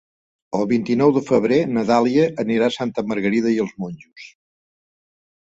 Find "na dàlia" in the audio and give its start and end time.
1.73-2.23